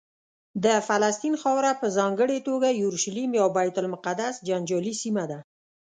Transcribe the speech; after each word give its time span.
د 0.63 0.65
فلسطین 0.87 1.33
خاوره 1.41 1.71
په 1.81 1.87
ځانګړې 1.97 2.37
توګه 2.47 2.69
یورشلیم 2.81 3.31
یا 3.39 3.45
بیت 3.57 3.75
المقدس 3.81 4.35
جنجالي 4.47 4.93
سیمه 5.01 5.23
ده. 5.31 5.39